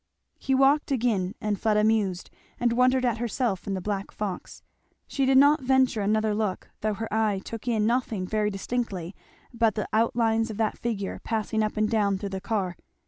[0.39, 4.63] He walked again, and Fleda mused, and wondered at herself in the black fox.
[5.05, 9.13] She did not venture another look, though her eye took in nothing very distinctly
[9.53, 12.77] but the outlines of that figure passing up and down through the car.